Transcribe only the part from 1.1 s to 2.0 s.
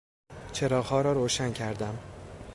روشن کردم.